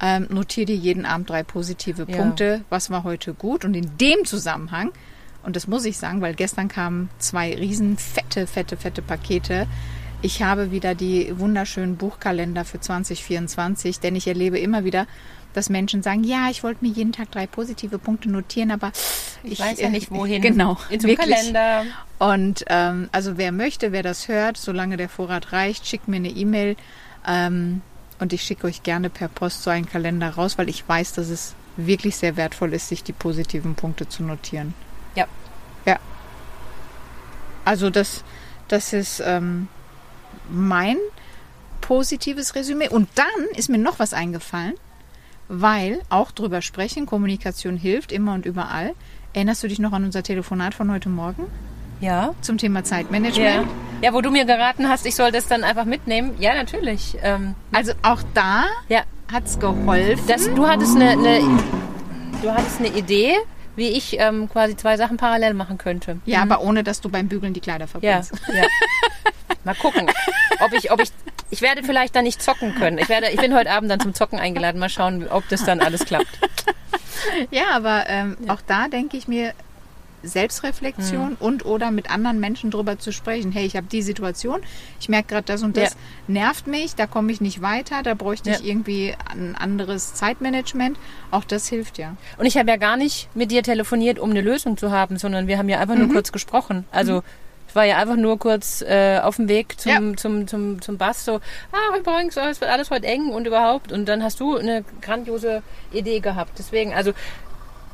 Ähm, 0.00 0.26
notier 0.30 0.66
dir 0.66 0.76
jeden 0.76 1.06
Abend 1.06 1.30
drei 1.30 1.42
positive 1.42 2.06
Ja. 2.08 2.16
Punkte. 2.16 2.64
Was 2.68 2.90
war 2.90 3.04
heute 3.04 3.32
gut? 3.34 3.64
Und 3.64 3.74
in 3.74 3.96
dem 3.98 4.24
Zusammenhang, 4.24 4.92
und 5.42 5.56
das 5.56 5.66
muss 5.66 5.84
ich 5.84 5.98
sagen, 5.98 6.20
weil 6.20 6.34
gestern 6.34 6.68
kamen 6.68 7.10
zwei 7.18 7.54
riesen 7.54 7.96
fette, 7.96 8.46
fette, 8.46 8.76
fette 8.76 9.02
Pakete. 9.02 9.66
Ich 10.22 10.42
habe 10.42 10.70
wieder 10.70 10.94
die 10.94 11.38
wunderschönen 11.38 11.96
Buchkalender 11.96 12.64
für 12.64 12.80
2024, 12.80 14.00
denn 14.00 14.16
ich 14.16 14.26
erlebe 14.26 14.58
immer 14.58 14.84
wieder, 14.84 15.06
dass 15.54 15.70
Menschen 15.70 16.02
sagen, 16.02 16.24
ja, 16.24 16.50
ich 16.50 16.62
wollte 16.62 16.84
mir 16.84 16.90
jeden 16.90 17.12
Tag 17.12 17.30
drei 17.30 17.46
positive 17.46 17.98
Punkte 17.98 18.28
notieren, 18.28 18.70
aber 18.70 18.92
Ich, 19.42 19.60
weiß 19.60 19.80
ja 19.80 19.88
äh, 19.88 19.90
nicht, 19.90 20.10
wohin. 20.10 20.42
Genau, 20.42 20.76
In 20.90 21.00
zum 21.00 21.10
wirklich. 21.10 21.30
Kalender. 21.30 21.84
Und 22.18 22.64
ähm, 22.68 23.08
also 23.12 23.38
wer 23.38 23.52
möchte, 23.52 23.92
wer 23.92 24.02
das 24.02 24.28
hört, 24.28 24.56
solange 24.56 24.96
der 24.96 25.08
Vorrat 25.08 25.52
reicht, 25.52 25.86
schickt 25.86 26.08
mir 26.08 26.16
eine 26.16 26.28
E-Mail 26.28 26.76
ähm, 27.26 27.82
und 28.18 28.32
ich 28.32 28.42
schicke 28.42 28.66
euch 28.66 28.82
gerne 28.82 29.10
per 29.10 29.28
Post 29.28 29.62
so 29.62 29.70
einen 29.70 29.88
Kalender 29.88 30.30
raus, 30.30 30.58
weil 30.58 30.68
ich 30.68 30.86
weiß, 30.86 31.14
dass 31.14 31.28
es 31.28 31.54
wirklich 31.76 32.16
sehr 32.16 32.36
wertvoll 32.36 32.72
ist, 32.72 32.88
sich 32.88 33.02
die 33.02 33.12
positiven 33.12 33.74
Punkte 33.74 34.08
zu 34.08 34.22
notieren. 34.22 34.74
Ja. 35.14 35.26
Ja. 35.86 35.98
Also 37.64 37.90
das, 37.90 38.24
das 38.68 38.92
ist 38.92 39.22
ähm, 39.24 39.68
mein 40.48 40.96
positives 41.80 42.54
Resümee. 42.54 42.88
Und 42.88 43.08
dann 43.14 43.56
ist 43.56 43.68
mir 43.68 43.78
noch 43.78 43.98
was 43.98 44.14
eingefallen, 44.14 44.74
weil 45.48 46.00
auch 46.08 46.30
drüber 46.30 46.62
sprechen, 46.62 47.06
Kommunikation 47.06 47.76
hilft 47.76 48.12
immer 48.12 48.34
und 48.34 48.46
überall. 48.46 48.92
Erinnerst 49.32 49.62
du 49.62 49.68
dich 49.68 49.78
noch 49.78 49.92
an 49.92 50.04
unser 50.04 50.22
Telefonat 50.22 50.74
von 50.74 50.90
heute 50.92 51.08
Morgen 51.08 51.44
Ja. 52.00 52.34
zum 52.40 52.58
Thema 52.58 52.80
Ja. 52.80 52.84
Zeitmanagement? 52.84 53.66
ja, 54.02 54.12
wo 54.12 54.20
du 54.20 54.30
mir 54.30 54.44
geraten 54.44 54.88
hast, 54.88 55.06
ich 55.06 55.14
soll 55.14 55.32
das 55.32 55.46
dann 55.46 55.64
einfach 55.64 55.84
mitnehmen. 55.84 56.32
Ja, 56.38 56.54
natürlich. 56.54 57.16
Ähm, 57.22 57.54
Also 57.72 57.92
auch 58.02 58.20
da 58.34 58.64
ja, 58.88 59.02
hat 59.32 59.44
es 59.46 59.58
geholfen. 59.58 60.24
das, 60.28 60.52
du 60.54 60.66
hattest 60.66 60.94
eine, 60.96 61.10
eine, 61.10 61.40
du 62.42 62.50
hattest 62.52 62.78
eine 62.80 62.88
Idee, 62.88 63.34
wie 63.76 63.88
ich 63.88 64.16
ähm, 64.20 64.48
quasi 64.48 64.76
zwei 64.76 64.96
Sachen 64.96 65.16
parallel 65.16 65.54
machen 65.54 65.78
könnte. 65.78 66.18
ja, 66.26 66.42
aber 66.42 66.60
ohne, 66.60 66.84
dass 66.84 67.00
du 67.00 67.08
beim 67.08 67.26
Bügeln 67.28 67.54
die 67.54 67.60
Kleider 67.60 67.84
Ja, 67.84 68.22
verbrennst. 68.22 68.32
ja. 68.54 68.62
Mal 69.64 69.74
gucken, 69.74 70.10
ob 70.60 70.72
ich, 70.74 70.90
ob 70.92 71.00
ich, 71.00 71.10
ich 71.50 71.62
werde 71.62 71.82
vielleicht 71.82 72.14
dann 72.14 72.24
nicht 72.24 72.42
zocken 72.42 72.74
können. 72.74 72.98
Ich 72.98 73.08
werde, 73.08 73.30
ich 73.30 73.40
bin 73.40 73.54
heute 73.54 73.70
Abend 73.70 73.90
dann 73.90 74.00
zum 74.00 74.14
Zocken 74.14 74.38
eingeladen. 74.38 74.78
Mal 74.78 74.88
schauen, 74.90 75.26
ob 75.28 75.48
das 75.48 75.64
dann 75.64 75.80
alles 75.80 76.04
klappt. 76.04 76.38
Ja, 77.50 77.64
aber 77.72 78.04
ähm, 78.08 78.36
auch 78.48 78.60
da 78.66 78.88
denke 78.88 79.16
ich 79.16 79.26
mir, 79.28 79.52
Selbstreflexion 80.22 81.30
Hm. 81.30 81.36
und 81.38 81.66
oder 81.66 81.90
mit 81.90 82.10
anderen 82.10 82.40
Menschen 82.40 82.70
drüber 82.70 82.98
zu 82.98 83.12
sprechen. 83.12 83.52
Hey, 83.52 83.66
ich 83.66 83.76
habe 83.76 83.86
die 83.86 84.00
Situation, 84.02 84.60
ich 84.98 85.08
merke 85.10 85.28
gerade 85.28 85.44
das 85.44 85.62
und 85.62 85.76
das 85.76 85.90
Ja. 85.92 85.96
nervt 86.28 86.66
mich, 86.66 86.94
da 86.94 87.06
komme 87.06 87.30
ich 87.30 87.40
nicht 87.42 87.60
weiter, 87.60 88.02
da 88.02 88.14
bräuchte 88.14 88.50
ich 88.50 88.60
Ja. 88.60 88.64
irgendwie 88.64 89.14
ein 89.30 89.54
anderes 89.54 90.14
Zeitmanagement. 90.14 90.98
Auch 91.30 91.44
das 91.44 91.68
hilft 91.68 91.98
ja. 91.98 92.16
Und 92.38 92.46
ich 92.46 92.56
habe 92.56 92.70
ja 92.70 92.76
gar 92.76 92.96
nicht 92.96 93.28
mit 93.36 93.50
dir 93.50 93.62
telefoniert, 93.62 94.18
um 94.18 94.30
eine 94.30 94.40
Lösung 94.40 94.76
zu 94.78 94.90
haben, 94.90 95.18
sondern 95.18 95.46
wir 95.46 95.58
haben 95.58 95.68
ja 95.68 95.78
einfach 95.78 95.94
nur 95.96 96.08
kurz 96.08 96.32
gesprochen. 96.32 96.86
Also 96.90 97.22
ich 97.74 97.76
war 97.76 97.84
ja 97.86 97.96
einfach 97.96 98.14
nur 98.14 98.38
kurz 98.38 98.82
äh, 98.82 99.18
auf 99.18 99.34
dem 99.34 99.48
Weg 99.48 99.80
zum, 99.80 99.90
Ja. 100.12 100.16
zum, 100.16 100.46
zum, 100.46 100.80
zum 100.80 100.96
Bass, 100.96 101.24
so, 101.24 101.40
ah, 101.72 101.98
übrigens, 101.98 102.36
es 102.36 102.60
wird 102.60 102.70
alles 102.70 102.88
heute 102.92 103.08
eng 103.08 103.30
und 103.30 103.48
überhaupt. 103.48 103.90
Und 103.90 104.06
dann 104.08 104.22
hast 104.22 104.38
du 104.38 104.56
eine 104.56 104.84
grandiose 105.02 105.60
Idee 105.92 106.20
gehabt. 106.20 106.52
Deswegen, 106.56 106.94
also 106.94 107.10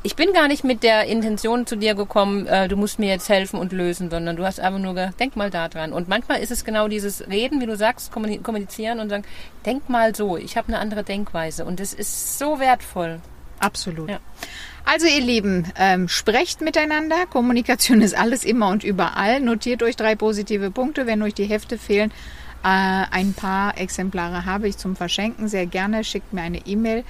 ich 0.03 0.15
bin 0.15 0.33
gar 0.33 0.47
nicht 0.47 0.63
mit 0.63 0.83
der 0.83 1.05
Intention 1.05 1.65
zu 1.65 1.75
dir 1.77 1.95
gekommen, 1.95 2.45
äh, 2.45 2.67
du 2.67 2.75
musst 2.77 2.99
mir 2.99 3.09
jetzt 3.09 3.27
helfen 3.27 3.59
und 3.59 3.71
lösen, 3.71 4.11
sondern 4.11 4.35
du 4.35 4.45
hast 4.45 4.59
einfach 4.59 4.79
nur 4.79 4.93
gesagt, 4.93 5.19
denk 5.19 5.35
mal 5.35 5.49
da 5.49 5.67
dran. 5.67 5.93
Und 5.93 6.07
manchmal 6.07 6.41
ist 6.41 6.51
es 6.51 6.63
genau 6.63 6.87
dieses 6.87 7.27
Reden, 7.27 7.59
wie 7.59 7.65
du 7.65 7.75
sagst, 7.75 8.13
kommuni- 8.13 8.39
kommunizieren 8.43 8.99
und 8.99 9.09
sagen, 9.09 9.23
denk 9.65 9.89
mal 9.89 10.13
so, 10.13 10.37
ich 10.37 10.57
habe 10.57 10.67
eine 10.67 10.77
andere 10.77 11.03
Denkweise. 11.03 11.65
Und 11.65 11.79
das 11.79 11.95
ist 11.95 12.37
so 12.37 12.59
wertvoll. 12.59 13.19
Absolut. 13.61 14.09
Ja. 14.09 14.19
Also 14.83 15.05
ihr 15.05 15.21
Lieben, 15.21 15.71
ähm, 15.77 16.07
sprecht 16.07 16.61
miteinander. 16.61 17.25
Kommunikation 17.27 18.01
ist 18.01 18.17
alles 18.17 18.43
immer 18.43 18.69
und 18.69 18.83
überall. 18.83 19.39
Notiert 19.39 19.83
euch 19.83 19.95
drei 19.95 20.15
positive 20.15 20.71
Punkte, 20.71 21.05
wenn 21.05 21.21
euch 21.21 21.33
die 21.33 21.45
Hefte 21.45 21.77
fehlen. 21.77 22.11
Äh, 22.63 23.05
ein 23.11 23.33
paar 23.33 23.77
Exemplare 23.77 24.45
habe 24.45 24.67
ich 24.67 24.77
zum 24.77 24.95
Verschenken. 24.95 25.47
Sehr 25.47 25.65
gerne 25.65 26.03
schickt 26.03 26.33
mir 26.33 26.41
eine 26.41 26.65
E-Mail 26.65 27.03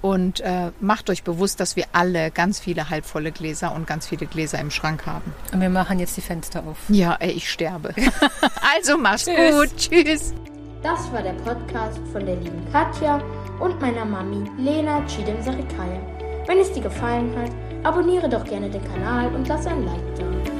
und 0.00 0.40
äh, 0.40 0.70
macht 0.80 1.10
euch 1.10 1.22
bewusst, 1.22 1.60
dass 1.60 1.76
wir 1.76 1.84
alle 1.92 2.30
ganz 2.30 2.60
viele 2.60 2.88
halbvolle 2.88 3.32
Gläser 3.32 3.74
und 3.74 3.86
ganz 3.86 4.06
viele 4.06 4.26
Gläser 4.26 4.58
im 4.58 4.70
Schrank 4.70 5.06
haben. 5.06 5.34
Und 5.52 5.60
wir 5.60 5.70
machen 5.70 5.98
jetzt 5.98 6.16
die 6.16 6.20
Fenster 6.20 6.62
auf. 6.64 6.76
Ja, 6.88 7.16
ey, 7.18 7.30
ich 7.32 7.50
sterbe. 7.50 7.94
also 8.76 8.96
mach's 8.96 9.24
Tschüss. 9.24 9.54
gut. 9.54 9.76
Tschüss. 9.76 10.34
Das 10.82 11.10
war 11.12 11.22
der 11.22 11.32
Podcast 11.32 12.00
von 12.12 12.24
der 12.24 12.36
lieben 12.36 12.64
Katja 12.70 13.20
und 13.60 13.80
meiner 13.80 14.04
Mami 14.04 14.44
Lena 14.58 15.04
Chidem 15.06 15.42
Sarikaya. 15.42 16.00
Wenn 16.46 16.58
es 16.58 16.72
dir 16.72 16.82
gefallen 16.82 17.30
hat, 17.36 17.50
abonniere 17.84 18.28
doch 18.28 18.44
gerne 18.44 18.70
den 18.70 18.84
Kanal 18.84 19.34
und 19.34 19.46
lass 19.48 19.66
ein 19.66 19.84
Like 19.84 20.14
da. 20.16 20.57